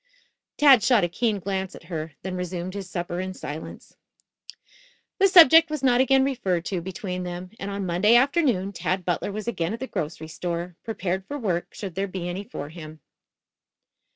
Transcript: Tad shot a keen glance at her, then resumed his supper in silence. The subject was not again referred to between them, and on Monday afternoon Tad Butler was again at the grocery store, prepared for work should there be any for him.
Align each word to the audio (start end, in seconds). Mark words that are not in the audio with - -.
Tad 0.57 0.81
shot 0.81 1.03
a 1.03 1.07
keen 1.07 1.37
glance 1.37 1.75
at 1.75 1.83
her, 1.83 2.13
then 2.23 2.35
resumed 2.35 2.73
his 2.73 2.89
supper 2.89 3.19
in 3.19 3.35
silence. 3.35 3.95
The 5.19 5.27
subject 5.27 5.69
was 5.69 5.83
not 5.83 6.01
again 6.01 6.23
referred 6.25 6.65
to 6.65 6.81
between 6.81 7.21
them, 7.21 7.51
and 7.59 7.69
on 7.69 7.85
Monday 7.85 8.15
afternoon 8.15 8.73
Tad 8.73 9.05
Butler 9.05 9.31
was 9.31 9.47
again 9.47 9.75
at 9.75 9.79
the 9.79 9.85
grocery 9.85 10.27
store, 10.27 10.75
prepared 10.83 11.27
for 11.27 11.37
work 11.37 11.75
should 11.75 11.93
there 11.93 12.07
be 12.07 12.27
any 12.27 12.43
for 12.43 12.69
him. 12.69 12.99